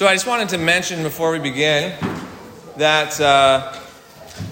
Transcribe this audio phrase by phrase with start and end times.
[0.00, 1.94] So I just wanted to mention before we begin
[2.78, 3.78] that uh,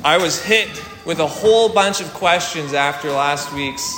[0.04, 0.68] I was hit
[1.06, 3.96] with a whole bunch of questions after last week's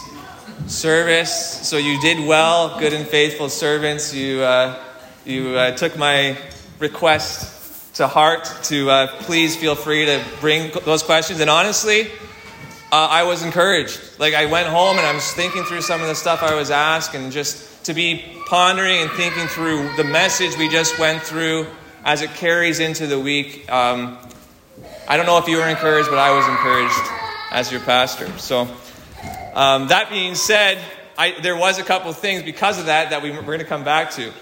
[0.69, 1.69] service.
[1.69, 4.15] So you did well, good and faithful servants.
[4.15, 4.81] You, uh,
[5.25, 6.39] you uh, took my
[6.79, 11.41] request to heart to uh, please feel free to bring those questions.
[11.41, 12.13] And honestly,
[12.93, 14.21] uh, I was encouraged.
[14.21, 16.71] Like I went home and I was thinking through some of the stuff I was
[16.71, 21.67] asked and just to be pondering and thinking through the message we just went through
[22.05, 23.71] as it carries into the week.
[23.71, 24.19] Um,
[25.09, 27.11] I don't know if you were encouraged, but I was encouraged
[27.51, 28.27] as your pastor.
[28.39, 28.69] So,
[29.55, 30.79] um, that being said,
[31.17, 33.65] I, there was a couple of things because of that that we, we're going to
[33.65, 34.33] come back to.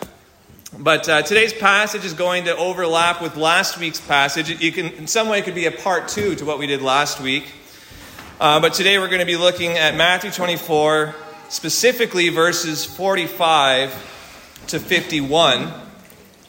[0.79, 4.61] But uh, today's passage is going to overlap with last week's passage.
[4.61, 6.83] You can, in some way, it could be a part two to what we did
[6.83, 7.45] last week.
[8.39, 11.15] Uh, but today we're going to be looking at Matthew 24,
[11.49, 15.73] specifically verses 45 to 51.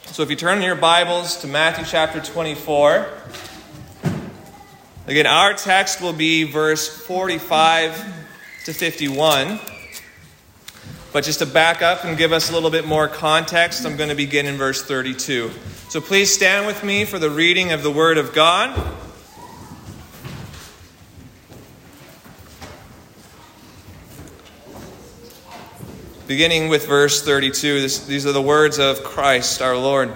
[0.06, 3.08] So if you turn your Bibles to Matthew chapter 24,
[5.06, 8.04] again, our text will be verse 45
[8.66, 9.58] to 51.
[11.12, 14.10] But just to back up and give us a little bit more context, I'm going
[14.10, 15.50] to begin in verse 32.
[15.88, 18.96] So please stand with me for the reading of the Word of God.
[26.30, 30.14] Beginning with verse 32, this, these are the words of Christ our Lord.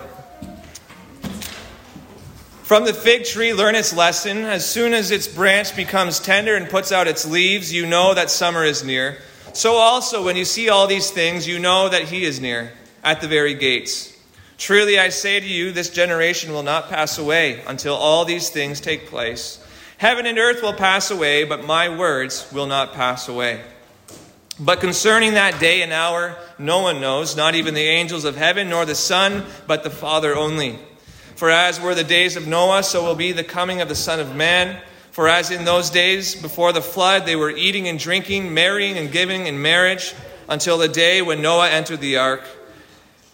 [2.62, 4.44] From the fig tree, learn its lesson.
[4.44, 8.30] As soon as its branch becomes tender and puts out its leaves, you know that
[8.30, 9.18] summer is near.
[9.54, 13.20] So also, when you see all these things, you know that he is near, at
[13.20, 14.16] the very gates.
[14.56, 18.80] Truly I say to you, this generation will not pass away until all these things
[18.80, 19.58] take place.
[19.98, 23.62] Heaven and earth will pass away, but my words will not pass away.
[24.58, 28.68] But concerning that day and hour, no one knows, not even the angels of heaven,
[28.68, 30.78] nor the Son, but the Father only.
[31.34, 34.20] For as were the days of Noah, so will be the coming of the Son
[34.20, 34.80] of Man.
[35.10, 39.10] For as in those days before the flood, they were eating and drinking, marrying and
[39.10, 40.14] giving in marriage,
[40.48, 42.44] until the day when Noah entered the ark.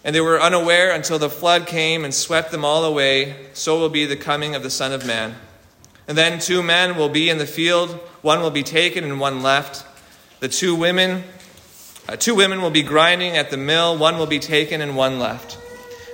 [0.02, 3.90] And they were unaware until the flood came and swept them all away, so will
[3.90, 5.34] be the coming of the Son of Man.
[6.08, 7.90] And then two men will be in the field,
[8.22, 9.84] one will be taken and one left.
[10.40, 11.24] The two women,
[12.08, 15.18] uh, two women will be grinding at the mill, one will be taken and one
[15.18, 15.58] left.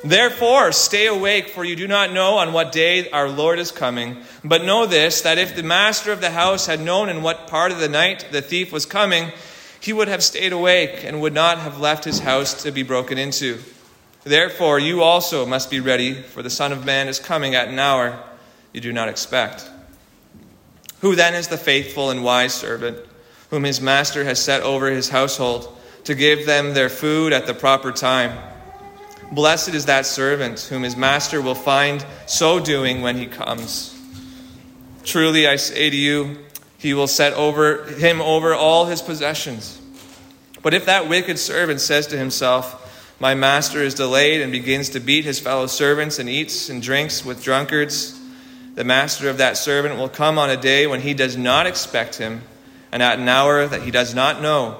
[0.04, 4.18] Therefore, stay awake, for you do not know on what day our Lord is coming.
[4.44, 7.72] But know this that if the master of the house had known in what part
[7.72, 9.32] of the night the thief was coming,
[9.80, 13.18] he would have stayed awake and would not have left his house to be broken
[13.18, 13.58] into.
[14.24, 17.78] Therefore, you also must be ready, for the Son of Man is coming at an
[17.78, 18.20] hour
[18.72, 19.68] you do not expect.
[21.00, 22.98] Who then is the faithful and wise servant?
[23.50, 25.72] Whom his master has set over his household,
[26.04, 28.36] to give them their food at the proper time.
[29.32, 33.92] Blessed is that servant whom his master will find so doing when he comes.
[35.04, 36.38] Truly I say to you,
[36.78, 39.80] he will set over him over all his possessions.
[40.62, 42.82] But if that wicked servant says to himself,
[43.20, 47.24] My master is delayed, and begins to beat his fellow servants and eats and drinks
[47.24, 48.20] with drunkards,
[48.74, 52.16] the master of that servant will come on a day when he does not expect
[52.16, 52.42] him
[52.96, 54.74] and at an hour that he does not know,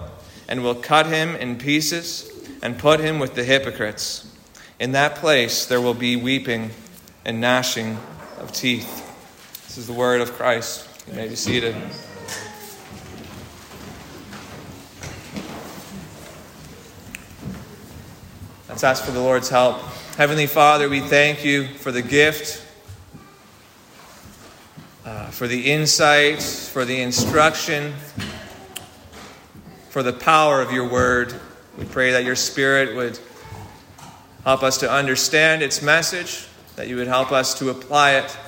[0.49, 2.33] and will cut him in pieces
[2.63, 4.35] and put him with the hypocrites.
[4.81, 6.71] In that place there will be weeping
[7.27, 7.99] and gnashing
[8.39, 9.05] of teeth.
[9.67, 10.89] This is the word of Christ.
[11.07, 11.77] You may be seated.
[18.67, 19.77] Let's ask for the Lord's help.
[20.17, 22.66] Heavenly Father, we thank you for the gift
[25.37, 27.93] for the insight, for the instruction,
[29.91, 31.39] for the power of your word.
[31.77, 33.19] We pray that your Spirit would
[34.45, 38.39] help us to understand its message, that you would help us to apply it.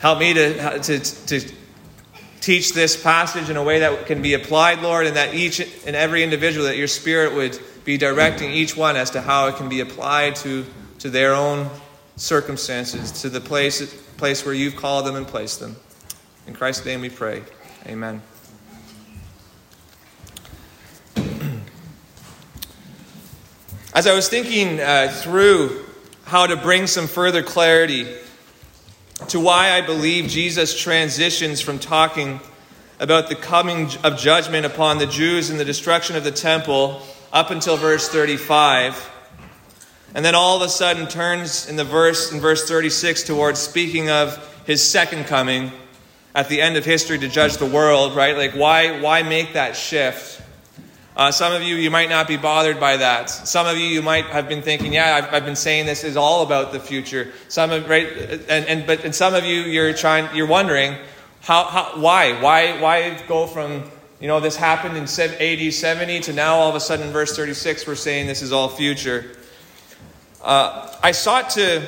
[0.00, 1.52] Help me to, to, to
[2.42, 5.96] teach this passage in a way that can be applied, Lord, and that each and
[5.96, 9.70] every individual, that your Spirit would be directing each one as to how it can
[9.70, 10.66] be applied to,
[10.98, 11.70] to their own
[12.16, 15.76] circumstances to the place, place where you've called them and placed them.
[16.46, 17.42] In Christ's name we pray.
[17.86, 18.22] Amen.
[23.94, 25.84] As I was thinking uh, through
[26.24, 28.06] how to bring some further clarity
[29.28, 32.40] to why I believe Jesus transitions from talking
[32.98, 37.02] about the coming of judgment upon the Jews and the destruction of the temple
[37.32, 39.12] up until verse 35
[40.16, 44.08] and then all of a sudden turns in the verse in verse 36 towards speaking
[44.08, 45.70] of his second coming
[46.34, 48.34] at the end of history to judge the world, right?
[48.34, 50.42] Like why why make that shift?
[51.14, 53.28] Uh, some of you, you might not be bothered by that.
[53.28, 56.14] Some of you, you might have been thinking, yeah, I've, I've been saying this is
[56.14, 57.32] all about the future.
[57.48, 58.06] Some of, right,
[58.50, 60.94] and, and, but, and some of you, you're trying, you're wondering,
[61.40, 62.38] how, how, why?
[62.42, 63.90] Why, why go from,
[64.20, 67.86] you know, this happened in AD 70 to now all of a sudden verse 36
[67.86, 69.24] we're saying this is all future.
[70.46, 71.82] Uh, I sought to,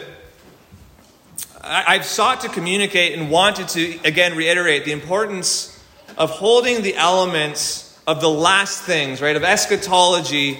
[1.62, 5.80] I've sought to communicate and wanted to, again, reiterate the importance
[6.16, 10.58] of holding the elements of the last things, right, of eschatology,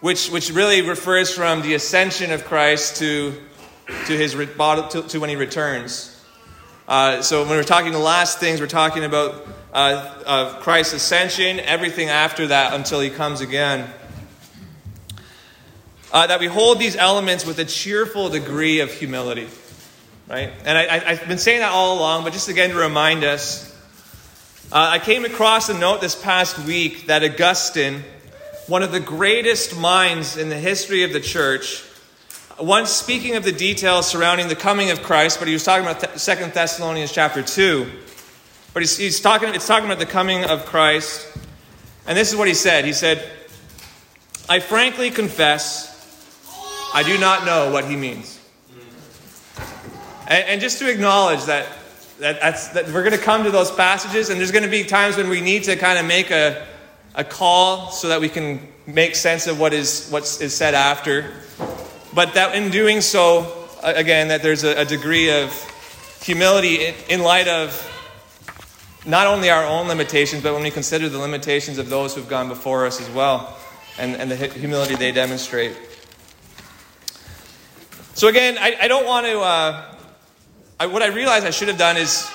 [0.00, 3.40] which, which really refers from the ascension of Christ to,
[4.06, 6.20] to, his, to, to when he returns.
[6.88, 11.60] Uh, so when we're talking the last things, we're talking about uh, uh, Christ's ascension,
[11.60, 13.88] everything after that until he comes again.
[16.12, 19.48] Uh, that we hold these elements with a cheerful degree of humility.
[20.28, 20.52] Right?
[20.64, 23.72] And I, have been saying that all along, but just again to remind us
[24.72, 28.04] uh, I came across a note this past week that Augustine,
[28.68, 31.84] one of the greatest minds in the history of the church,
[32.58, 36.18] once speaking of the details surrounding the coming of Christ, but he was talking about
[36.18, 37.86] Second Thessalonians chapter 2.
[38.72, 41.28] But he's, he's talking, it's talking about the coming of Christ.
[42.06, 42.86] And this is what he said.
[42.86, 43.30] He said,
[44.48, 45.91] I frankly confess,
[46.94, 48.38] I do not know what he means.
[50.26, 51.66] And, and just to acknowledge that
[52.22, 54.84] that, that's, that we're going to come to those passages, and there's going to be
[54.84, 56.64] times when we need to kind of make a,
[57.14, 61.32] a call so that we can make sense of what is, what is said after.
[62.14, 65.52] But that in doing so, again, that there's a, a degree of
[66.22, 67.88] humility in, in light of
[69.04, 72.48] not only our own limitations, but when we consider the limitations of those who've gone
[72.48, 73.56] before us as well,
[73.98, 75.76] and, and the humility they demonstrate.
[78.14, 79.40] So, again, I, I don't want to.
[79.40, 79.94] Uh,
[80.78, 82.30] I, what I realized I should have done is,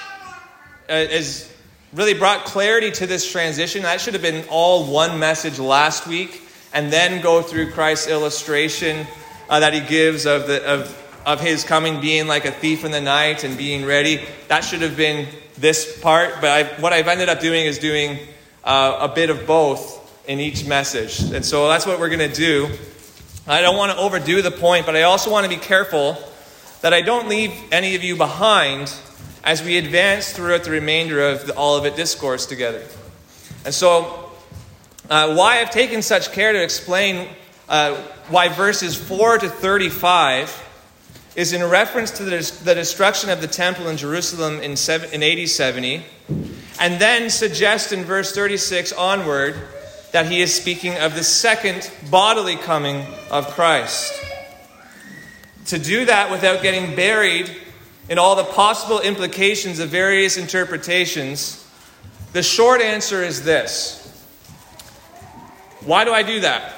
[0.90, 1.54] uh, is
[1.94, 3.84] really brought clarity to this transition.
[3.84, 6.42] That should have been all one message last week,
[6.74, 9.06] and then go through Christ's illustration
[9.50, 12.90] uh, that he gives of, the, of, of his coming being like a thief in
[12.90, 14.26] the night and being ready.
[14.48, 15.28] That should have been
[15.60, 18.18] this part, but I, what I've ended up doing is doing
[18.64, 21.20] uh, a bit of both in each message.
[21.20, 22.68] And so that's what we're going to do.
[23.50, 26.18] I don't want to overdo the point, but I also want to be careful
[26.82, 28.94] that I don't leave any of you behind
[29.42, 32.84] as we advance throughout the remainder of the Olivet Discourse together.
[33.64, 34.32] And so,
[35.10, 37.30] uh, why I've taken such care to explain
[37.70, 37.96] uh,
[38.28, 40.66] why verses 4 to 35
[41.38, 45.24] is in reference to the, the destruction of the temple in Jerusalem in, seven, in
[45.24, 46.04] AD 70,
[46.82, 49.56] and then suggest in verse 36 onward
[50.12, 54.13] that he is speaking of the second bodily coming of Christ
[55.68, 57.56] to do that without getting buried
[58.09, 61.65] in all the possible implications of various interpretations,
[62.33, 64.04] the short answer is this.
[65.81, 66.74] Why do I do that?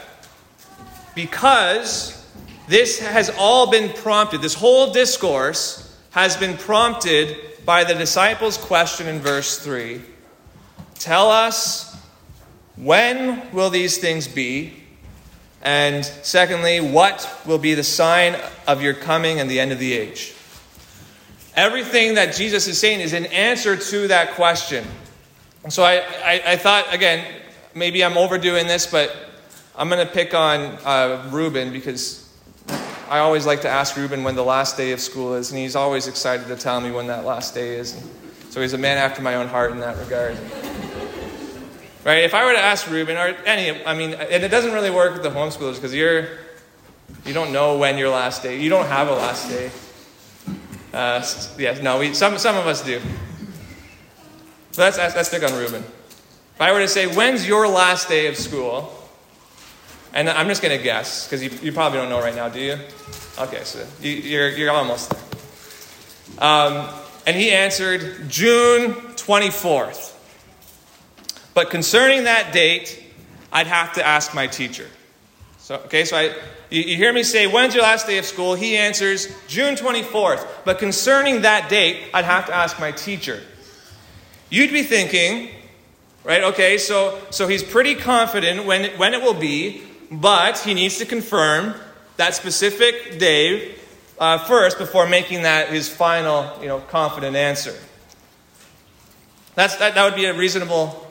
[1.14, 2.16] Because
[2.68, 9.08] this has all been prompted, this whole discourse has been prompted by the disciples' question
[9.08, 10.02] in verse 3
[10.96, 11.89] Tell us,
[12.80, 14.74] when will these things be?
[15.62, 18.38] And secondly, what will be the sign
[18.68, 20.34] of your coming and the end of the age?
[21.56, 24.86] Everything that Jesus is saying is an answer to that question.
[25.68, 27.26] So I, I, I thought, again,
[27.76, 29.14] maybe I'm overdoing this, but
[29.76, 32.34] I'm going to pick on uh, Ruben because
[33.10, 35.76] I always like to ask Ruben when the last day of school is, and he's
[35.76, 38.02] always excited to tell me when that last day is.
[38.52, 40.38] So he's a man after my own heart in that regard.
[42.04, 42.24] Right?
[42.24, 45.14] If I were to ask Ruben or any, I mean, and it doesn't really work
[45.14, 46.28] with the homeschoolers because you're,
[47.26, 48.62] you don't know when your last day.
[48.62, 49.70] You don't have a last day.
[50.94, 51.24] Uh,
[51.58, 53.02] yes, no, we, some, some of us do.
[54.72, 55.84] So let's, let's on Ruben.
[55.84, 58.96] If I were to say, when's your last day of school?
[60.14, 62.60] And I'm just going to guess, because you, you probably don't know right now, do
[62.60, 62.78] you?
[63.38, 65.22] Okay, so you, you're, you're almost there.
[66.40, 66.90] Um,
[67.28, 70.16] and he answered, June 24th.
[71.60, 73.04] But concerning that date,
[73.52, 74.88] I'd have to ask my teacher.
[75.58, 76.34] So, okay, so I,
[76.70, 78.56] you, you hear me say, When's your last day of school?
[78.56, 80.48] He answers, June 24th.
[80.64, 83.42] But concerning that date, I'd have to ask my teacher.
[84.50, 85.50] You'd be thinking,
[86.24, 90.98] right, okay, so, so he's pretty confident when, when it will be, but he needs
[91.00, 91.76] to confirm
[92.16, 93.76] that specific day
[94.18, 97.76] uh, first before making that his final, you know, confident answer.
[99.56, 101.08] That's, that, that would be a reasonable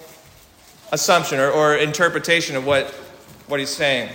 [0.93, 2.87] assumption or, or interpretation of what,
[3.47, 4.11] what he's saying.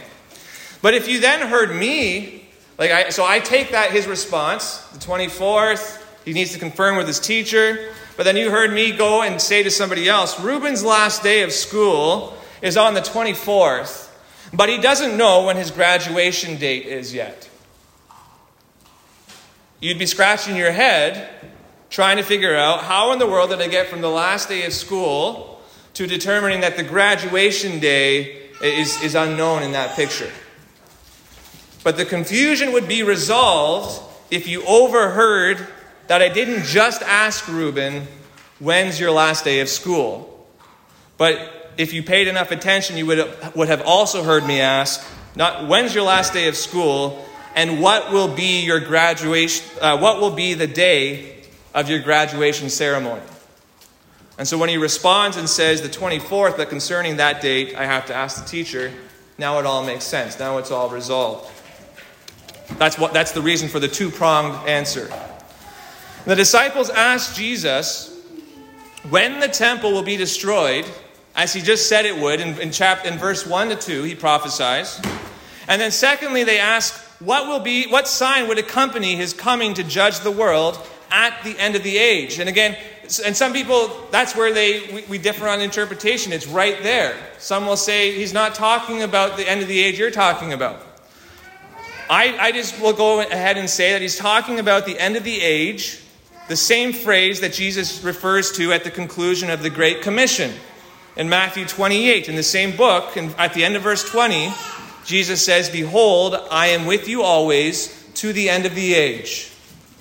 [0.81, 2.45] But if you then heard me,
[2.77, 7.07] like I, so I take that his response, the 24th, he needs to confirm with
[7.07, 7.93] his teacher.
[8.17, 11.51] But then you heard me go and say to somebody else, Reuben's last day of
[11.51, 14.09] school is on the 24th,
[14.53, 17.49] but he doesn't know when his graduation date is yet.
[19.79, 21.29] You'd be scratching your head
[21.89, 24.65] trying to figure out how in the world did I get from the last day
[24.65, 25.52] of school
[25.93, 30.31] to determining that the graduation day is, is unknown in that picture.
[31.83, 35.67] But the confusion would be resolved if you overheard
[36.07, 38.07] that I didn't just ask Reuben,
[38.59, 40.47] when's your last day of school?
[41.17, 45.67] But if you paid enough attention, you would, would have also heard me ask, not
[45.67, 50.31] when's your last day of school, and what will be your graduation, uh, what will
[50.31, 53.21] be the day of your graduation ceremony?
[54.37, 58.07] And so when he responds and says the 24th, but concerning that date, I have
[58.07, 58.91] to ask the teacher,
[59.37, 60.39] now it all makes sense.
[60.39, 61.51] Now it's all resolved.
[62.77, 65.11] That's, what, that's the reason for the two pronged answer.
[66.25, 68.09] The disciples asked Jesus
[69.09, 70.85] when the temple will be destroyed,
[71.35, 74.15] as he just said it would in, in, chap, in verse 1 to 2, he
[74.15, 75.01] prophesies.
[75.67, 79.83] And then, secondly, they ask, what will be, what sign would accompany his coming to
[79.83, 80.79] judge the world
[81.11, 82.39] at the end of the age?
[82.39, 82.77] And again,
[83.25, 86.31] and some people, that's where they we, we differ on interpretation.
[86.33, 87.15] It's right there.
[87.37, 90.81] Some will say he's not talking about the end of the age you're talking about.
[92.09, 95.23] I, I just will go ahead and say that he's talking about the end of
[95.23, 96.03] the age
[96.47, 100.51] the same phrase that Jesus refers to at the conclusion of the Great Commission
[101.15, 102.27] in Matthew 28.
[102.27, 104.53] In the same book, and at the end of verse 20,
[105.05, 109.51] Jesus says, Behold, I am with you always to the end of the age.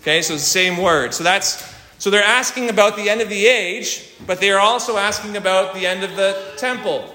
[0.00, 1.14] Okay, so it's the same word.
[1.14, 1.71] So that's
[2.02, 5.72] so they're asking about the end of the age, but they are also asking about
[5.72, 7.14] the end of the temple.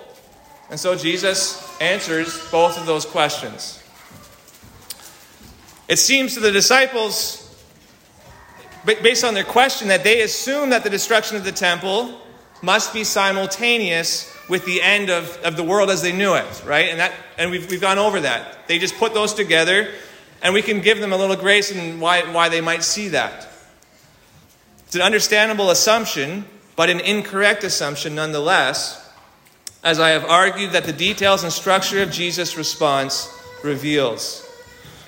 [0.70, 3.84] And so Jesus answers both of those questions.
[5.90, 7.54] It seems to the disciples
[8.86, 12.22] based on their question, that they assume that the destruction of the temple
[12.62, 16.88] must be simultaneous with the end of, of the world as they knew it, right?
[16.92, 18.70] And, that, and we've, we've gone over that.
[18.70, 19.90] They just put those together,
[20.42, 23.52] and we can give them a little grace in why, why they might see that.
[24.88, 26.46] It's an understandable assumption,
[26.78, 29.06] but an incorrect assumption nonetheless,
[29.84, 33.30] as I have argued that the details and structure of Jesus' response
[33.66, 34.50] reveals.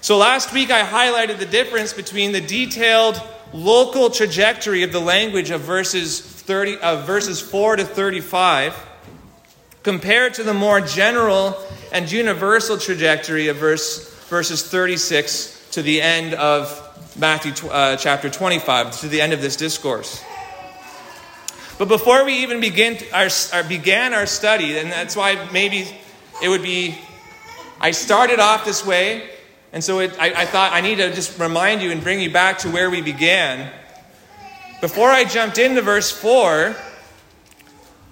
[0.02, 3.22] So last week I highlighted the difference between the detailed
[3.54, 8.76] local trajectory of the language of verses 30 of verses 4 to 35
[9.84, 11.58] compared to the more general
[11.94, 19.02] and universal trajectory of verse, verses 36 to the end of Matthew uh, chapter 25,
[19.02, 20.24] to the end of this discourse.
[21.78, 25.88] But before we even begin our, our, began our study, and that's why maybe
[26.42, 26.98] it would be,
[27.80, 29.30] I started off this way,
[29.74, 32.32] and so it, I, I thought I need to just remind you and bring you
[32.32, 33.72] back to where we began.
[34.82, 36.76] Before I jumped into verse 4,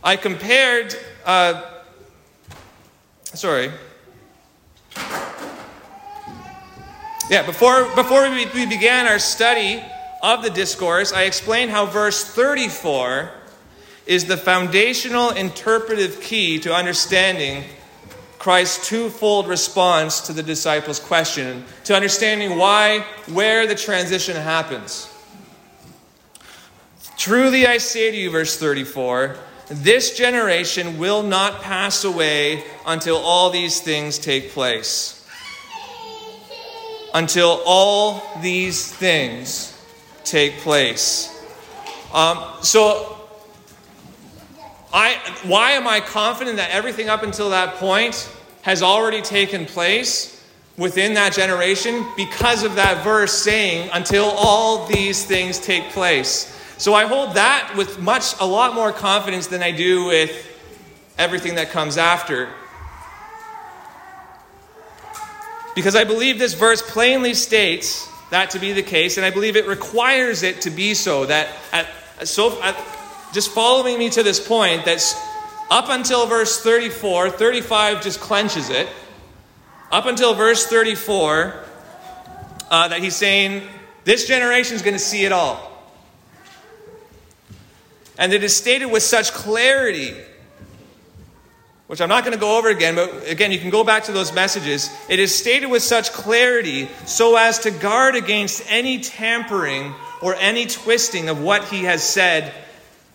[0.03, 1.61] I compared, uh,
[3.33, 3.71] sorry.
[7.29, 9.83] Yeah, before, before we, we began our study
[10.23, 13.31] of the discourse, I explained how verse 34
[14.05, 17.65] is the foundational interpretive key to understanding
[18.39, 25.13] Christ's twofold response to the disciples' question, to understanding why, where the transition happens.
[27.17, 29.35] Truly I say to you, verse 34,
[29.67, 35.16] this generation will not pass away until all these things take place.
[37.17, 39.75] Until all these things
[40.23, 41.33] take place.
[42.13, 43.27] Um, so
[44.93, 48.31] I, why am I confident that everything up until that point
[48.61, 50.47] has already taken place
[50.77, 56.53] within that generation because of that verse saying, until all these things take place.
[56.77, 60.31] So I hold that with much, a lot more confidence than I do with
[61.17, 62.49] everything that comes after.
[65.77, 69.55] Because I believe this verse plainly states that to be the case, and I believe
[69.55, 71.27] it requires it to be so.
[71.27, 71.87] That at,
[72.27, 72.75] so, at,
[73.31, 75.13] just following me to this point, that's
[75.69, 78.89] up until verse 34, 35 just clenches it.
[79.91, 81.63] Up until verse 34,
[82.71, 83.61] uh, that he's saying,
[84.03, 85.79] this generation is going to see it all.
[88.17, 90.15] And it is stated with such clarity,
[91.87, 94.11] which I'm not going to go over again, but again, you can go back to
[94.11, 94.89] those messages.
[95.09, 100.65] It is stated with such clarity so as to guard against any tampering or any
[100.65, 102.53] twisting of what he has said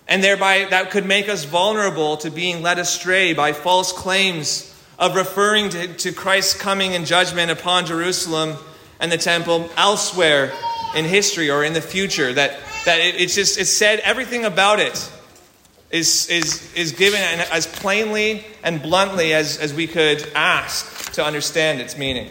[0.09, 5.15] and thereby, that could make us vulnerable to being led astray by false claims of
[5.15, 8.57] referring to, to Christ's coming and judgment upon Jerusalem
[9.01, 10.53] and the temple elsewhere
[10.95, 12.33] in history or in the future.
[12.33, 15.11] That, that it, it's just it's said everything about it
[15.93, 21.81] is, is, is given as plainly and bluntly as, as we could ask to understand
[21.81, 22.31] its meaning.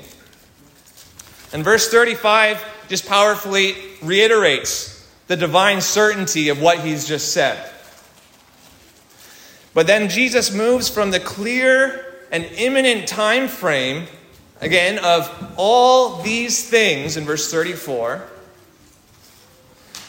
[1.53, 7.69] And verse 35 just powerfully reiterates the divine certainty of what he's just said.
[9.73, 14.07] But then Jesus moves from the clear and imminent time frame,
[14.59, 18.27] again, of all these things in verse 34,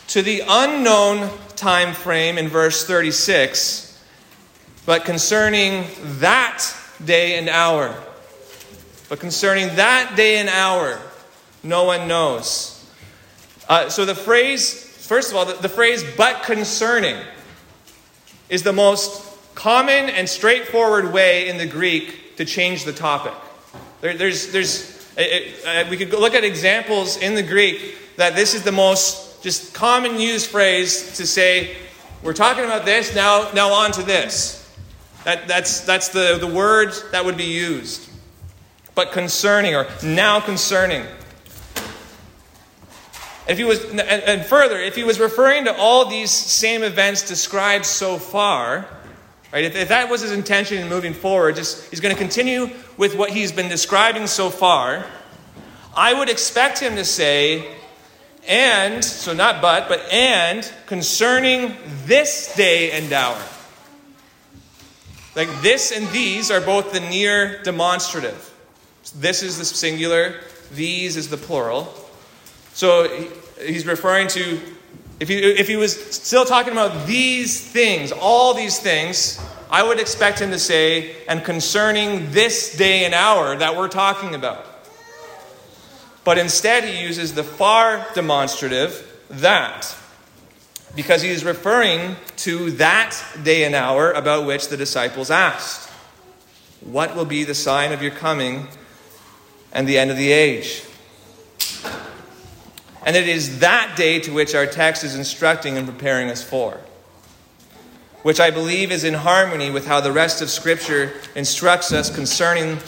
[0.09, 1.31] to the unknown
[1.63, 3.97] time frame in verse 36,
[4.85, 5.87] but concerning
[6.19, 6.67] that
[7.05, 7.97] day and hour.
[9.09, 11.01] But concerning that day and hour,
[11.63, 12.85] no one knows.
[13.69, 14.75] Uh, so the phrase,
[15.07, 17.17] first of all, the, the phrase but concerning
[18.49, 23.35] is the most common and straightforward way in the Greek to change the topic.
[24.01, 28.53] There, there's, there's, it, uh, we could look at examples in the Greek that this
[28.53, 31.77] is the most just common use phrase to say,
[32.23, 34.59] we're talking about this, now, now on to this.
[35.25, 38.09] That, that's that's the, the word that would be used.
[38.95, 41.05] But concerning, or now concerning.
[43.49, 47.87] If he was, and further, if he was referring to all these same events described
[47.87, 48.87] so far,
[49.53, 49.65] right?
[49.65, 53.17] If, if that was his intention in moving forward, just he's going to continue with
[53.17, 55.05] what he's been describing so far.
[55.97, 57.77] I would expect him to say,
[58.47, 63.41] and, so not but, but and concerning this day and hour.
[65.35, 68.53] Like this and these are both the near demonstrative.
[69.17, 70.41] This is the singular,
[70.73, 71.93] these is the plural.
[72.75, 73.09] So
[73.61, 74.61] he's referring to,
[75.21, 80.01] if he, if he was still talking about these things, all these things, I would
[80.01, 84.67] expect him to say, and concerning this day and hour that we're talking about.
[86.25, 89.97] But instead, he uses the far demonstrative, that,
[90.95, 95.89] because he is referring to that day and hour about which the disciples asked,
[96.81, 98.69] What will be the sign of your coming
[99.73, 100.85] and the end of the age?
[103.05, 106.81] And it is that day to which our text is instructing and preparing us for,
[108.23, 112.79] which I believe is in harmony with how the rest of Scripture instructs us concerning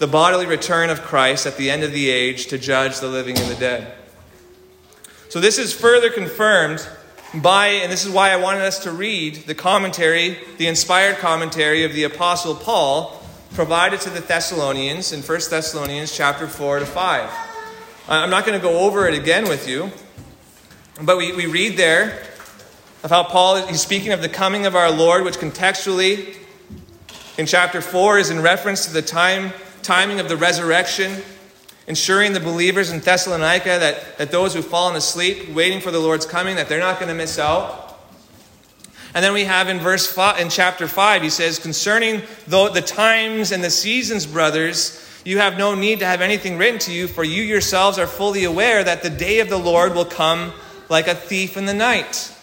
[0.00, 3.38] the bodily return of Christ at the end of the age to judge the living
[3.38, 3.92] and the dead.
[5.28, 6.88] So, this is further confirmed
[7.34, 11.84] by, and this is why I wanted us to read the commentary, the inspired commentary
[11.84, 17.30] of the Apostle Paul provided to the Thessalonians in 1 Thessalonians chapter 4 to 5.
[18.08, 19.90] I'm not going to go over it again with you,
[21.02, 22.22] but we, we read there
[23.04, 26.36] of how Paul is speaking of the coming of our Lord, which contextually
[27.36, 29.52] in chapter 4 is in reference to the time,
[29.82, 31.22] timing of the resurrection,
[31.86, 36.26] ensuring the believers in Thessalonica that, that those who've fallen asleep, waiting for the Lord's
[36.26, 37.98] coming, that they're not going to miss out.
[39.14, 42.80] And then we have in verse five, in chapter 5, he says, concerning the, the
[42.80, 47.08] times and the seasons, brothers, you have no need to have anything written to you,
[47.08, 50.52] for you yourselves are fully aware that the day of the Lord will come
[50.88, 52.34] like a thief in the night.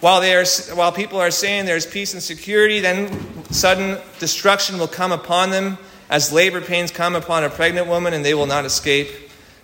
[0.00, 4.88] While, they are, while people are saying there's peace and security, then sudden destruction will
[4.88, 5.78] come upon them
[6.10, 9.08] as labor pains come upon a pregnant woman, and they will not escape.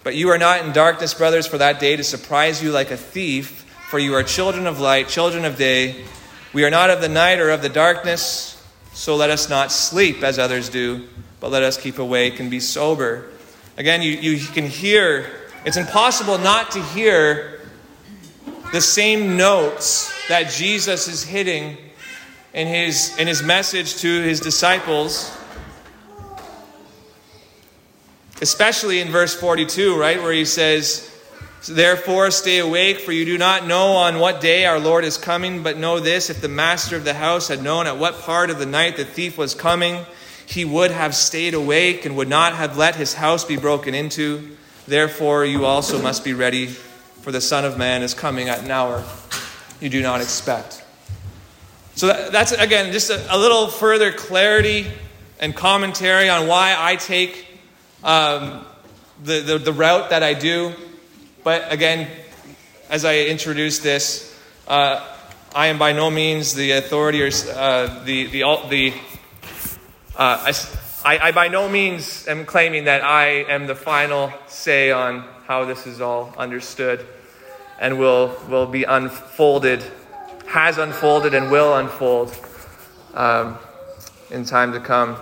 [0.03, 2.97] But you are not in darkness, brothers, for that day to surprise you like a
[2.97, 6.05] thief, for you are children of light, children of day.
[6.53, 10.23] We are not of the night or of the darkness, so let us not sleep
[10.23, 11.09] as others do
[11.45, 13.27] but let us keep awake and be sober.
[13.77, 15.27] Again, you, you can hear,
[15.67, 17.61] it's impossible not to hear
[18.73, 21.77] the same notes that Jesus is hitting
[22.55, 25.37] in his, in his message to his disciples.
[28.41, 31.11] Especially in verse 42, right, where he says,
[31.67, 35.63] Therefore, stay awake, for you do not know on what day our Lord is coming.
[35.63, 38.59] But know this if the master of the house had known at what part of
[38.59, 40.05] the night the thief was coming,
[40.47, 44.57] he would have stayed awake and would not have let his house be broken into.
[44.87, 48.71] Therefore, you also must be ready, for the Son of Man is coming at an
[48.71, 49.03] hour
[49.81, 50.83] you do not expect.
[51.95, 54.87] So, that's again just a, a little further clarity
[55.39, 57.47] and commentary on why I take
[58.05, 58.65] um,
[59.23, 60.75] the, the, the, route that I do.
[61.43, 62.09] But again,
[62.91, 64.39] as I introduce this,
[64.69, 65.05] uh,
[65.55, 68.95] I am by no means the authority or uh, the, the, the
[70.17, 70.53] uh,
[71.05, 75.65] I, I, by no means am claiming that I am the final say on how
[75.65, 77.07] this is all understood
[77.79, 79.83] and will, will be unfolded,
[80.47, 82.35] has unfolded, and will unfold
[83.15, 83.59] um,
[84.31, 85.17] in time to come.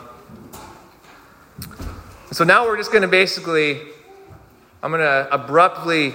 [2.33, 3.79] So now we're just going to basically,
[4.83, 6.15] I'm going to abruptly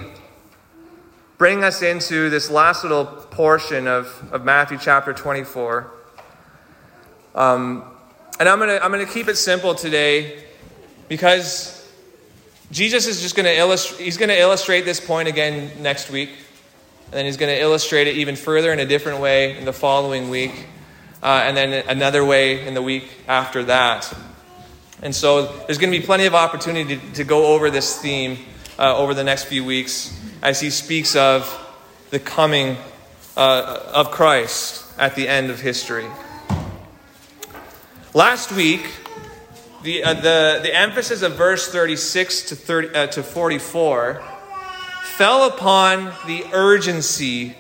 [1.38, 5.92] bring us into this last little portion of, of Matthew chapter 24.
[7.36, 7.84] Um,
[8.40, 10.44] and I'm going to I'm going to keep it simple today
[11.08, 11.88] because
[12.72, 16.30] Jesus is just going to illustrate, he's going to illustrate this point again next week.
[17.06, 19.74] And then he's going to illustrate it even further in a different way in the
[19.74, 20.66] following week.
[21.22, 24.12] Uh, and then another way in the week after that.
[25.02, 28.40] And so there's going to be plenty of opportunity to, to go over this theme
[28.80, 31.64] uh, over the next few weeks as he speaks of
[32.10, 32.78] the coming
[33.36, 36.08] uh, of Christ at the end of history.
[38.14, 38.90] Last week,
[39.84, 44.24] the, uh, the, the emphasis of verse 36 to, 30, uh, to 44
[45.04, 47.56] fell upon the urgency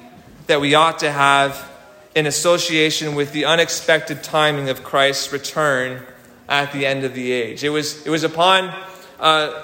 [0.48, 1.70] that we ought to have
[2.16, 6.04] in association with the unexpected timing of Christ's return
[6.48, 7.64] at the end of the age.
[7.64, 8.74] It was, it was upon
[9.20, 9.64] uh,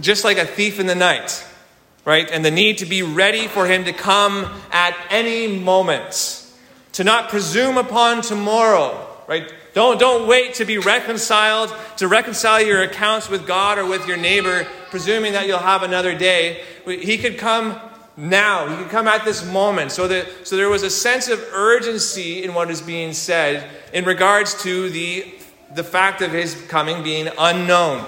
[0.00, 1.44] just like a thief in the night,
[2.04, 2.28] right?
[2.30, 6.44] And the need to be ready for him to come at any moment,
[6.92, 9.52] to not presume upon tomorrow, right?
[9.74, 14.16] Don't, don't wait to be reconciled, to reconcile your accounts with God or with your
[14.16, 16.62] neighbor, presuming that you'll have another day.
[16.86, 17.80] He could come
[18.16, 18.68] now.
[18.68, 19.90] He could come at this moment.
[19.90, 24.04] So, that, so there was a sense of urgency in what is being said in
[24.04, 25.34] regards to the,
[25.74, 28.06] the fact of his coming being unknown.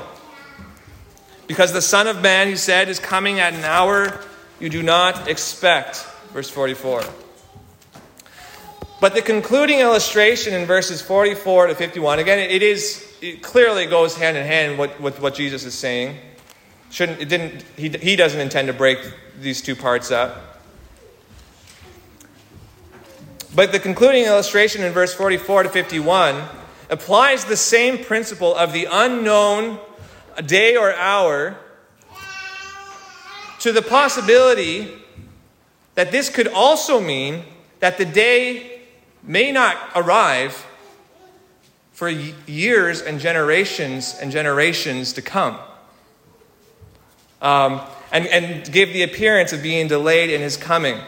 [1.46, 4.20] Because the Son of Man, he said, is coming at an hour
[4.58, 6.06] you do not expect.
[6.32, 7.02] Verse 44.
[9.00, 14.16] But the concluding illustration in verses 44 to 51, again, it is it clearly goes
[14.16, 16.18] hand in hand with, with what Jesus is saying.
[16.90, 18.98] Shouldn't it didn't he, he doesn't intend to break
[19.38, 20.62] these two parts up.
[23.54, 26.42] But the concluding illustration in verse 44 to 51
[26.88, 29.78] applies the same principle of the unknown
[30.44, 31.56] day or hour
[33.60, 34.92] to the possibility
[35.94, 37.42] that this could also mean
[37.80, 38.82] that the day
[39.22, 40.66] may not arrive
[41.92, 45.58] for years and generations and generations to come.
[47.40, 47.80] Um,
[48.12, 51.00] and, and give the appearance of being delayed in his coming.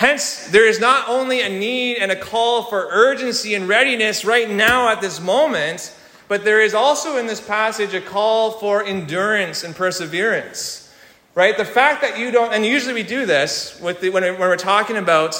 [0.00, 4.48] Hence, there is not only a need and a call for urgency and readiness right
[4.48, 5.94] now at this moment,
[6.26, 10.90] but there is also in this passage a call for endurance and perseverance.
[11.34, 11.54] Right?
[11.54, 14.56] The fact that you don't, and usually we do this with the, when, when we're
[14.56, 15.36] talking about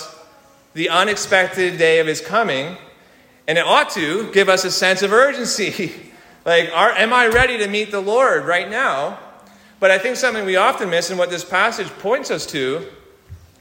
[0.75, 2.77] the unexpected day of his coming,
[3.49, 5.91] and it ought to give us a sense of urgency.
[6.45, 9.21] like, are, am I ready to meet the Lord right now?
[9.79, 12.87] But I think something we often miss, and what this passage points us to,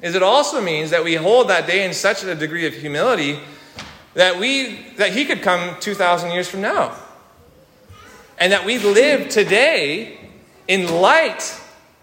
[0.02, 3.40] is it also means that we hold that day in such a degree of humility
[4.14, 6.96] that we that he could come 2000 years from now
[8.40, 10.18] and that we live today
[10.68, 11.60] in light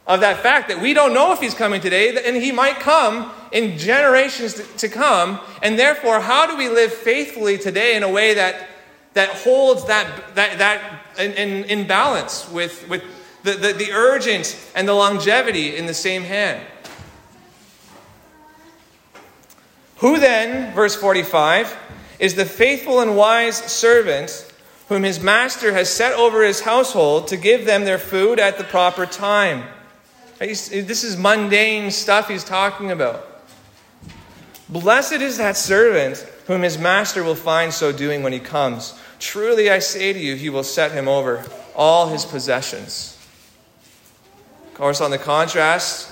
[0.06, 3.32] of that fact that we don't know if he's coming today and he might come
[3.50, 5.40] in generations to come.
[5.62, 8.68] And therefore, how do we live faithfully today in a way that,
[9.14, 13.02] that holds that, that, that in, in, in balance with, with
[13.42, 16.64] the, the, the urgent and the longevity in the same hand?
[19.96, 21.76] Who then, verse 45,
[22.18, 24.52] is the faithful and wise servant
[24.88, 28.64] whom his master has set over his household to give them their food at the
[28.64, 29.64] proper time?
[30.38, 33.26] This is mundane stuff he's talking about.
[34.68, 38.98] Blessed is that servant whom his master will find so doing when he comes.
[39.18, 43.16] Truly I say to you, he will set him over all his possessions.
[44.66, 46.11] Of course, on the contrast,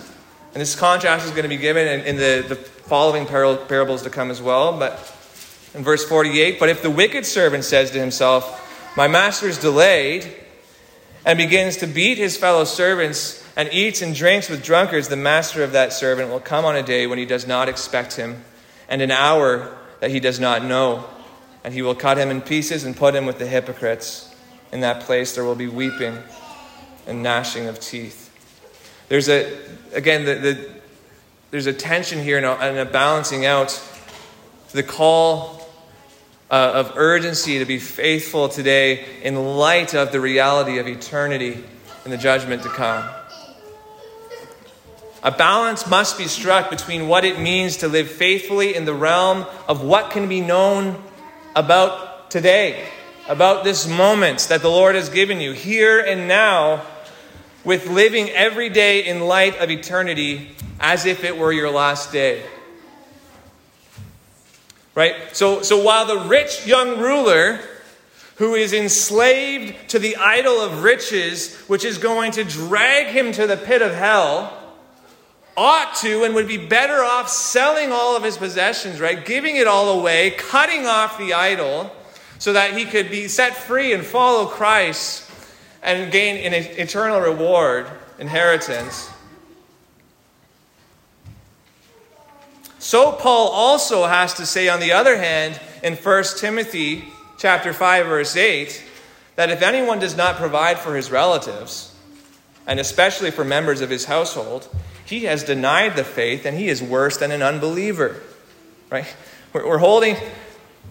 [0.55, 4.11] and this contrast is going to be given in, in the, the following parables to
[4.11, 4.93] come as well, but
[5.75, 10.33] in verse 48, but if the wicked servant says to himself, My master is delayed,
[11.27, 15.63] and begins to beat his fellow servants, and eats and drinks with drunkards, the master
[15.65, 18.45] of that servant will come on a day when he does not expect him,
[18.89, 21.05] and an hour that he does not know.
[21.63, 24.35] And he will cut him in pieces and put him with the hypocrites.
[24.71, 26.19] In that place there will be weeping
[27.07, 28.31] and gnashing of teeth.
[29.09, 29.59] There's a,
[29.95, 30.71] again, the, the,
[31.55, 33.81] there's a tension here and a, and a balancing out
[34.73, 35.65] the call
[36.51, 41.63] uh, of urgency to be faithful today in light of the reality of eternity
[42.03, 43.09] and the judgment to come.
[45.23, 49.47] A balance must be struck between what it means to live faithfully in the realm
[49.69, 51.01] of what can be known
[51.55, 52.85] about today,
[53.29, 56.83] about this moment that the Lord has given you here and now,
[57.63, 62.45] with living every day in light of eternity as if it were your last day.
[64.95, 65.15] Right?
[65.37, 67.61] So, so while the rich young ruler
[68.37, 73.47] who is enslaved to the idol of riches, which is going to drag him to
[73.47, 74.61] the pit of hell,
[75.57, 79.25] ought to and would be better off selling all of his possessions, right?
[79.25, 81.95] Giving it all away, cutting off the idol,
[82.39, 85.31] so that he could be set free and follow Christ
[85.83, 87.87] and gain an eternal reward,
[88.19, 89.11] inheritance.
[92.85, 97.05] So Paul also has to say on the other hand in 1 Timothy
[97.39, 98.85] chapter 5 verse 8
[99.37, 101.97] that if anyone does not provide for his relatives
[102.67, 104.69] and especially for members of his household,
[105.07, 108.21] he has denied the faith and he is worse than an unbeliever.
[108.91, 109.07] Right?
[109.55, 110.19] We're, holding,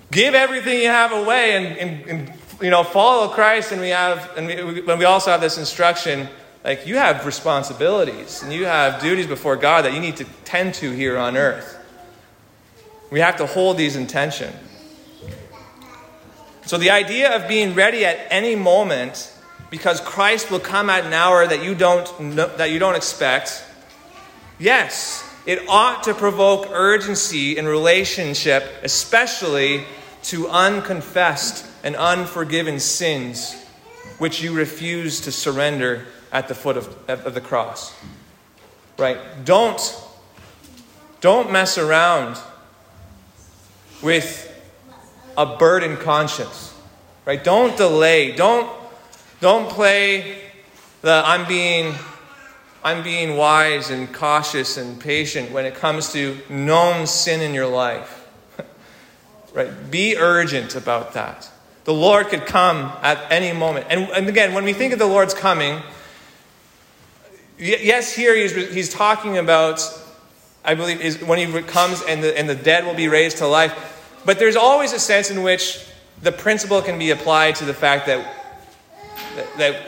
[0.10, 3.72] give everything you have away and, and, and you know, follow Christ.
[3.72, 6.28] And we have, and we, we also have this instruction,
[6.66, 10.74] like you have responsibilities and you have duties before God that you need to tend
[10.76, 11.82] to here on earth.
[13.14, 14.52] We have to hold these in tension.
[16.66, 19.32] So the idea of being ready at any moment
[19.70, 23.64] because Christ will come at an hour that you don't know, that you don't expect
[24.58, 29.84] Yes, it ought to provoke urgency in relationship, especially
[30.24, 33.64] to unconfessed and unforgiven sins,
[34.18, 37.94] which you refuse to surrender at the foot of, of the cross.
[38.98, 39.20] Right?
[39.46, 40.04] Don't,
[41.22, 42.40] don't mess around
[44.04, 44.50] with
[45.38, 46.76] a burdened conscience.
[47.26, 47.44] Right?
[47.44, 48.34] Don't delay.
[48.34, 48.70] Don't,
[49.40, 50.42] don't play
[51.02, 51.96] the I'm being
[52.84, 57.68] I'm being wise and cautious and patient when it comes to known sin in your
[57.68, 58.28] life.
[59.54, 59.90] right?
[59.90, 61.50] Be urgent about that.
[61.86, 63.88] The Lord could come at any moment.
[63.90, 65.82] And, and again, when we think of the Lord's coming,
[67.58, 69.82] yes, here he's, he's talking about,
[70.66, 73.48] I believe, is when he comes and the, and the dead will be raised to
[73.48, 73.93] life.
[74.26, 75.86] But there's always a sense in which
[76.22, 78.26] the principle can be applied to the fact that,
[79.36, 79.82] that, that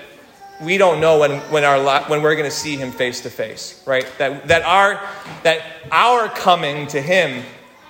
[0.62, 3.82] we don't know when, when, our, when we're going to see him face to face,
[3.86, 4.06] right?
[4.17, 5.02] That, that, our,
[5.43, 7.43] that our coming to him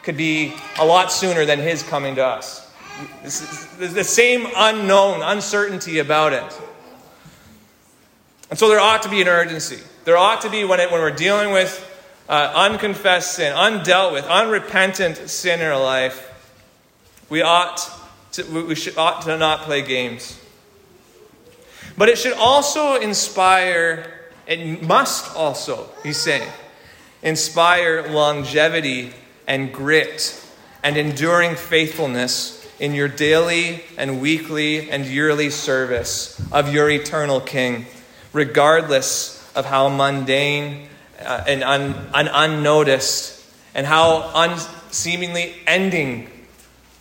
[0.04, 2.72] could be a lot sooner than his coming to us.
[3.22, 6.62] There's the same unknown, uncertainty about it.
[8.50, 9.80] And so there ought to be an urgency.
[10.06, 11.82] There ought to be, when, it, when we're dealing with
[12.30, 16.32] uh, unconfessed sin, undealt with, unrepentant sin in our life,
[17.30, 17.90] we ought
[18.34, 20.40] to, we should, ought to not play games.
[21.98, 24.12] But it should also inspire,
[24.48, 26.48] it must also, he's saying,
[27.24, 29.14] inspire longevity
[29.48, 30.42] and grit
[30.84, 37.86] and enduring faithfulness in your daily and weekly and yearly service of your eternal King,
[38.34, 40.90] regardless of how mundane
[41.22, 43.42] uh, and, un, and unnoticed
[43.74, 46.30] and how unseemingly ending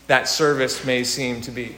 [0.06, 1.76] that service may seem to be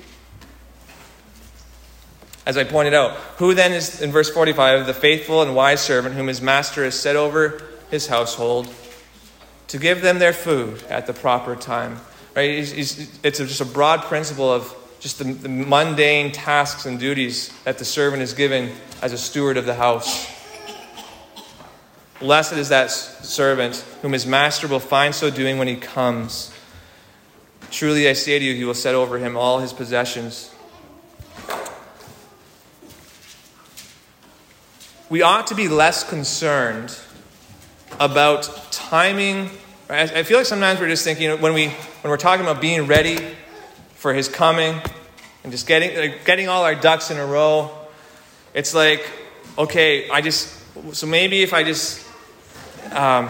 [2.47, 3.17] as I pointed out.
[3.39, 6.99] Who then is, in verse 45, the faithful and wise servant whom his master has
[6.99, 7.61] set over
[7.91, 8.73] his household
[9.69, 11.99] to give them their food at the proper time?
[12.37, 12.51] Right?
[12.51, 12.83] It's
[13.23, 18.23] just a broad principle of just the, the mundane tasks and duties that the servant
[18.23, 20.33] is given as a steward of the house.
[22.21, 26.53] Blessed is that servant whom his master will find so doing when he comes.
[27.70, 30.50] Truly I say to you, he will set over him all his possessions.
[35.09, 36.96] we ought to be less concerned
[38.00, 39.50] about timing.
[39.88, 43.18] I feel like sometimes we're just thinking when we when we're talking about being ready
[43.94, 44.81] for His coming
[45.44, 47.70] and just getting like, getting all our ducks in a row.
[48.52, 49.09] It's like,
[49.57, 50.52] okay, I just
[50.92, 52.05] so maybe if I just
[52.90, 53.29] um,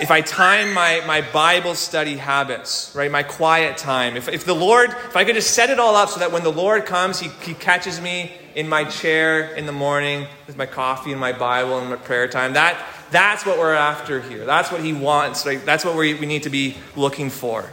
[0.00, 4.54] if I time my, my Bible study habits, right, my quiet time, if, if the
[4.54, 7.18] Lord, if I could just set it all up so that when the Lord comes,
[7.20, 11.32] he, he catches me in my chair in the morning with my coffee and my
[11.32, 12.80] Bible and my prayer time, that,
[13.10, 14.44] that's what we're after here.
[14.44, 15.46] That's what He wants.
[15.46, 15.64] Right?
[15.64, 17.72] That's what we, we need to be looking for.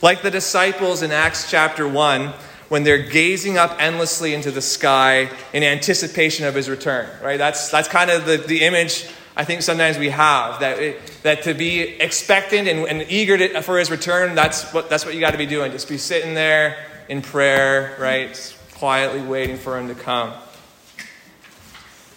[0.00, 2.32] Like the disciples in Acts chapter 1,
[2.68, 7.38] when they're gazing up endlessly into the sky in anticipation of his return, right?
[7.38, 11.44] That's, that's kind of the, the image I think sometimes we have that, it, that
[11.44, 15.20] to be expectant and, and eager to, for his return, that's what, that's what you
[15.20, 15.70] got to be doing.
[15.70, 18.56] Just be sitting there in prayer, right?
[18.74, 20.34] Quietly waiting for him to come.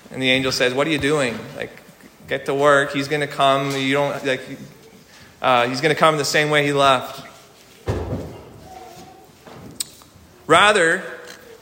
[0.09, 1.37] And the angel says, What are you doing?
[1.55, 1.69] Like,
[2.27, 2.91] get to work.
[2.91, 3.69] He's going to come.
[3.77, 4.41] You don't, like,
[5.43, 7.27] uh, he's going to come the same way he left.
[10.47, 11.03] Rather,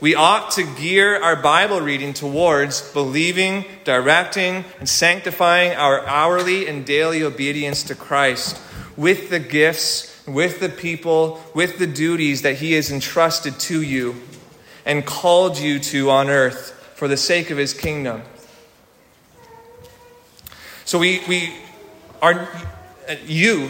[0.02, 6.86] we ought to gear our Bible reading towards believing, directing, and sanctifying our hourly and
[6.86, 8.62] daily obedience to Christ
[8.96, 14.16] with the gifts, with the people, with the duties that He has entrusted to you
[14.86, 18.22] and called you to on earth for the sake of His kingdom.
[20.86, 21.54] So we, we
[22.22, 22.48] are,
[23.08, 23.70] uh, you,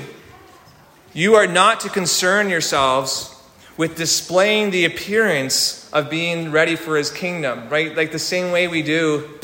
[1.14, 3.36] you are not to concern yourselves
[3.80, 7.96] with displaying the appearance of being ready for his kingdom, right?
[7.96, 9.40] Like the same way we do.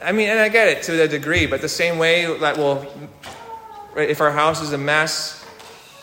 [0.00, 2.86] I mean, and I get it to a degree, but the same way that we'll,
[3.96, 5.44] right, if our house is a mess,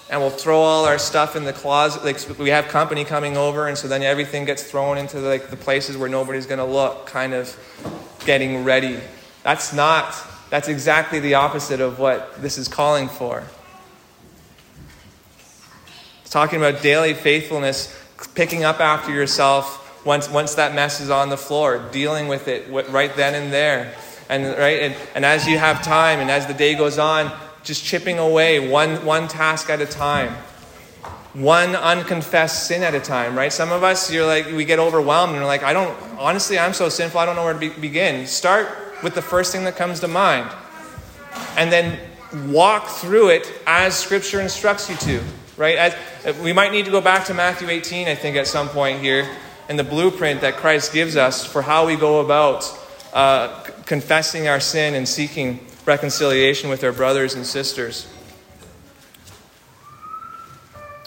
[0.10, 2.04] and we'll throw all our stuff in the closet.
[2.04, 5.56] Like we have company coming over, and so then everything gets thrown into like the
[5.56, 7.58] places where nobody's going to look, kind of
[8.26, 9.00] getting ready.
[9.44, 10.14] That's not.
[10.50, 13.46] That's exactly the opposite of what this is calling for.
[16.32, 17.96] Talking about daily faithfulness,
[18.34, 22.68] picking up after yourself once once that mess is on the floor, dealing with it
[22.72, 23.94] right then and there,
[24.30, 27.32] and right and, and as you have time and as the day goes on
[27.64, 30.34] just chipping away one, one task at a time,
[31.34, 33.54] one unconfessed sin at a time, right?
[33.54, 36.74] Some of us, you're like, we get overwhelmed and we're like, I don't, honestly, I'm
[36.74, 38.26] so sinful, I don't know where to be, begin.
[38.26, 38.68] Start
[39.04, 40.50] with the first thing that comes to mind.
[41.56, 42.00] And then
[42.48, 45.22] walk through it as Scripture instructs you to,
[45.62, 45.94] right?
[46.26, 49.00] As, we might need to go back to Matthew 18, I think, at some point
[49.00, 49.30] here,
[49.70, 52.68] and the blueprint that Christ gives us for how we go about
[53.14, 58.08] uh, confessing our sin and seeking reconciliation with our brothers and sisters.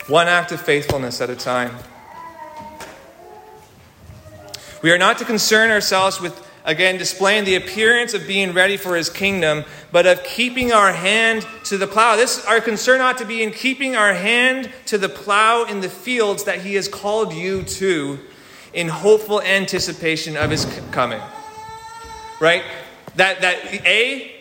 [0.06, 1.76] One act of faithfulness at a time.
[4.82, 8.96] We are not to concern ourselves with, again, displaying the appearance of being ready for
[8.96, 12.16] his kingdom, but of keeping our hand to the plow.
[12.16, 15.88] This, our concern ought to be in keeping our hand to the plow in the
[15.88, 18.18] fields that he has called you to
[18.72, 21.20] in hopeful anticipation of his coming.
[22.40, 22.64] Right?
[23.16, 24.32] That, that A,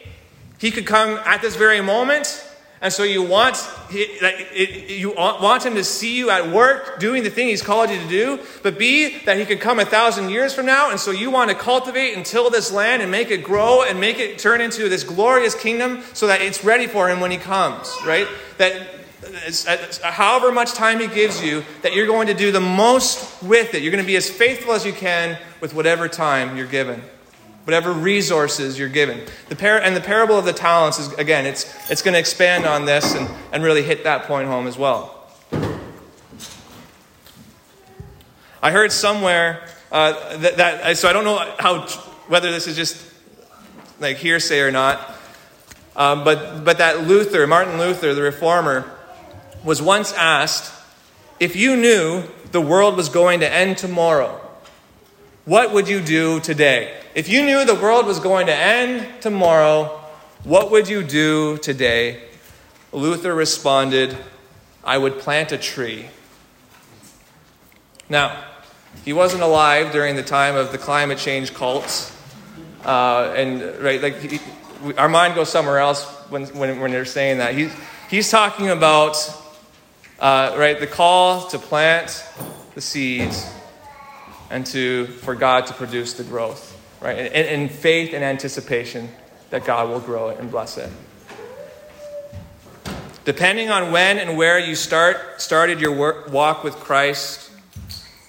[0.58, 2.50] he could come at this very moment.
[2.84, 7.48] And so you want, you want him to see you at work doing the thing
[7.48, 10.65] he's called you to do, but B, that he could come a thousand years from
[10.65, 10.91] now.
[10.91, 14.02] And so you want to cultivate and till this land and make it grow and
[14.02, 17.38] make it turn into this glorious kingdom so that it's ready for him when he
[17.38, 18.28] comes, right?
[18.58, 18.86] That
[20.04, 23.82] however much time he gives you, that you're going to do the most with it.
[23.82, 27.02] You're going to be as faithful as you can with whatever time you're given
[27.65, 29.21] whatever resources you're given.
[29.49, 32.65] The par- and the parable of the talents is, again, it's, it's going to expand
[32.65, 35.19] on this and, and really hit that point home as well.
[38.62, 41.86] I heard somewhere uh, that, that, so I don't know how,
[42.28, 43.12] whether this is just
[43.99, 45.15] like hearsay or not,
[45.95, 48.89] um, but, but that Luther, Martin Luther, the reformer,
[49.63, 50.73] was once asked
[51.39, 54.39] if you knew the world was going to end tomorrow,
[55.46, 56.98] what would you do today?
[57.16, 60.00] If you knew the world was going to end tomorrow,
[60.46, 62.24] what would you do today?
[62.94, 64.16] Luther responded,
[64.86, 66.08] I would plant a tree.
[68.08, 68.42] Now,
[69.04, 72.16] he wasn't alive during the time of the climate change cults.
[72.86, 74.40] Uh, and, right, like, he,
[74.98, 77.54] our mind goes somewhere else when, when, when they're saying that.
[77.54, 77.70] He,
[78.10, 79.18] he's talking about,
[80.20, 82.26] uh, right, the call to plant
[82.76, 83.50] the seeds
[84.54, 87.18] and to, for God to produce the growth right?
[87.18, 89.10] In, in faith and anticipation
[89.50, 90.89] that God will grow it and bless it.
[93.26, 97.52] Depending on when and where you start started your work, walk with Christ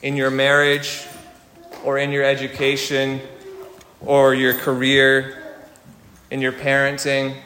[0.03, 1.07] in your marriage
[1.85, 3.21] or in your education
[4.01, 5.41] or your career,
[6.31, 7.37] in your parenting,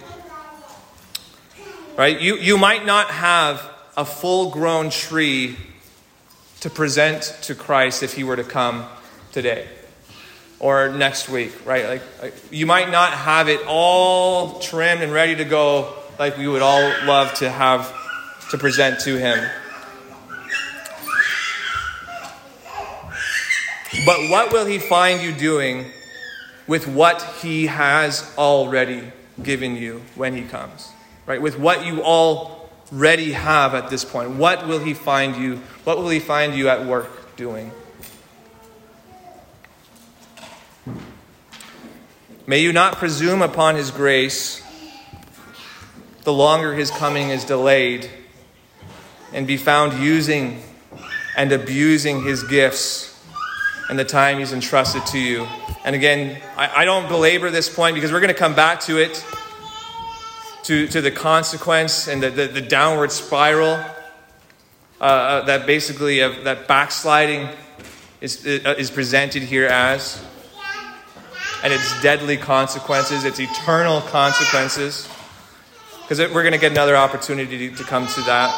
[1.96, 2.20] right?
[2.20, 3.62] You, you might not have
[3.96, 5.56] a full grown tree
[6.60, 8.86] to present to Christ if he were to come
[9.32, 9.68] today
[10.60, 11.86] or next week, right?
[11.86, 16.48] Like, like, you might not have it all trimmed and ready to go like we
[16.48, 17.94] would all love to have
[18.50, 19.38] to present to him.
[24.04, 25.86] But what will he find you doing
[26.66, 30.90] with what he has already given you when he comes?
[31.26, 31.40] Right?
[31.40, 32.02] With what you
[32.92, 34.30] already have at this point.
[34.30, 35.56] What will he find you?
[35.84, 37.70] What will he find you at work doing?
[42.46, 44.62] May you not presume upon his grace
[46.24, 48.10] the longer his coming is delayed
[49.32, 50.62] and be found using
[51.36, 53.18] and abusing his gifts
[53.88, 55.46] and the time he's entrusted to you.
[55.84, 58.98] And again, I, I don't belabor this point because we're going to come back to
[58.98, 59.24] it,
[60.68, 63.82] to, to the consequence and the, the, the downward spiral
[65.00, 67.48] uh, uh that basically of, that backsliding
[68.20, 70.22] is, uh, is presented here as
[71.64, 75.08] and its deadly consequences, its eternal consequences.
[76.02, 78.54] Because we're going to get another opportunity to come to that.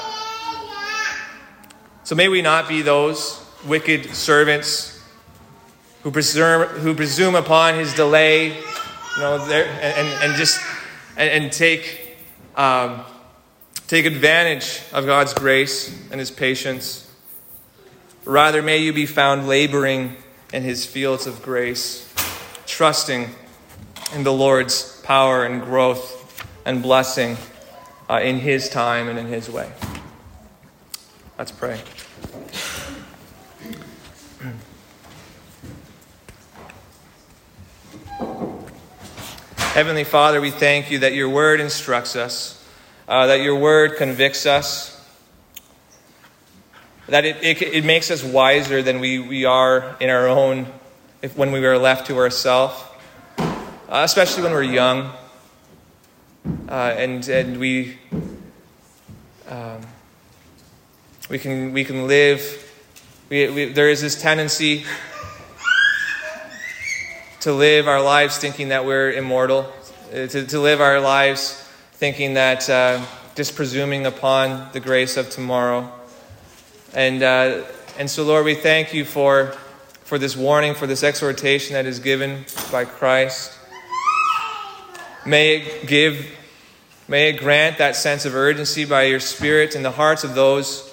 [2.03, 5.01] So may we not be those wicked servants
[6.03, 10.61] who presume, who presume upon his delay, you know, and, and just
[11.21, 12.17] and, and take,
[12.57, 13.03] um,
[13.87, 17.09] take advantage of God's grace and His patience.
[18.25, 20.17] Rather, may you be found laboring
[20.53, 22.11] in His fields of grace,
[22.67, 23.29] trusting
[24.15, 26.17] in the Lord's power and growth
[26.65, 27.37] and blessing
[28.09, 29.71] uh, in His time and in His way.
[31.39, 31.81] Let's pray.
[39.75, 42.61] Heavenly Father, we thank you that your word instructs us,
[43.07, 45.01] uh, that your word convicts us,
[47.07, 50.67] that it, it, it, makes us wiser than we, we are in our own,
[51.23, 52.83] if, when we are left to ourselves,
[53.39, 53.55] uh,
[53.89, 55.13] especially when we're young.
[56.69, 57.97] Uh, and, and we,
[59.49, 59.83] um,
[61.31, 62.75] we, can, we can live,
[63.29, 64.85] we, we, there is this tendency
[67.41, 69.73] to live our lives thinking that we're immortal,
[70.13, 73.03] uh, to, to live our lives thinking that uh,
[73.35, 75.91] just presuming upon the grace of tomorrow.
[76.93, 77.65] And, uh,
[77.99, 79.57] and so, Lord, we thank you for,
[80.05, 83.59] for this warning, for this exhortation that is given by Christ.
[85.25, 86.27] May it give,
[87.09, 90.87] may it grant that sense of urgency by your Spirit in the hearts of those.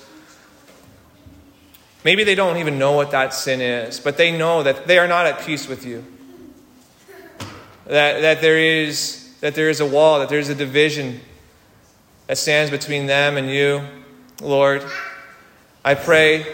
[2.05, 5.09] Maybe they don't even know what that sin is, but they know that they are
[5.09, 6.05] not at peace with you
[7.87, 11.21] that, that, there is, that there is a wall, that there is a division
[12.27, 13.81] that stands between them and you,
[14.41, 14.83] Lord.
[15.83, 16.45] I pray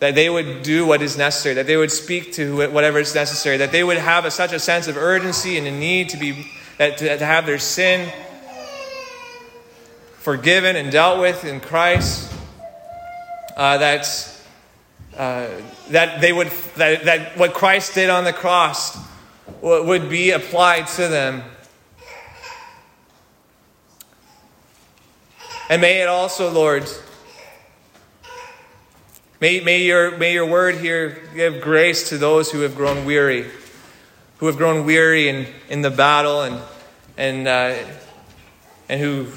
[0.00, 3.58] that they would do what is necessary, that they would speak to whatever is necessary,
[3.58, 6.50] that they would have a, such a sense of urgency and a need to be
[6.78, 8.12] that, to, to have their sin
[10.18, 12.32] forgiven and dealt with in Christ.
[13.56, 14.34] Uh, that
[15.16, 15.46] uh,
[15.90, 18.98] that they would that, that what Christ did on the cross
[19.64, 21.42] would be applied to them.
[25.70, 26.86] And may it also, Lord,
[29.40, 33.50] may, may, your, may your word here give grace to those who have grown weary,
[34.36, 36.60] who have grown weary in, in the battle and,
[37.16, 37.74] and, uh,
[38.90, 39.28] and who,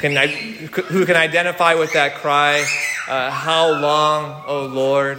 [0.00, 2.66] can, who can identify with that cry,
[3.08, 5.18] uh, How long, O Lord?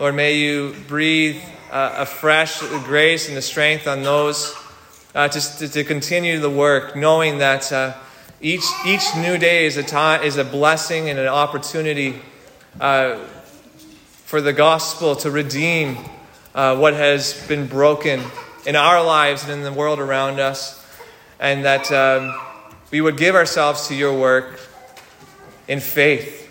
[0.00, 1.40] Lord, may you breathe
[1.70, 4.54] uh, afresh the grace and the strength on those
[5.14, 7.94] uh, to, to, continue the work, knowing that uh,
[8.40, 12.20] each, each new day is a, time, is a blessing and an opportunity
[12.80, 13.16] uh,
[14.24, 15.98] for the gospel to redeem
[16.54, 18.22] uh, what has been broken
[18.66, 20.84] in our lives and in the world around us,
[21.40, 22.34] and that um,
[22.90, 24.60] we would give ourselves to your work
[25.66, 26.50] in faith,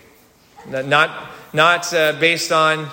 [0.67, 2.89] not, not uh, based on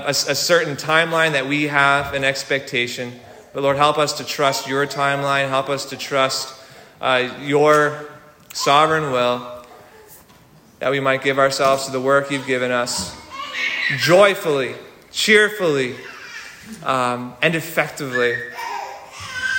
[0.00, 3.12] a, a certain timeline that we have, an expectation.
[3.52, 5.48] But Lord, help us to trust your timeline.
[5.48, 6.54] Help us to trust
[7.00, 8.08] uh, your
[8.52, 9.64] sovereign will,
[10.78, 13.16] that we might give ourselves to the work you've given us
[13.98, 14.74] joyfully,
[15.10, 15.96] cheerfully,
[16.84, 18.32] um, and effectively.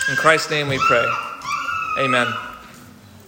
[0.09, 1.05] In Christ's name we pray.
[1.99, 2.52] Amen.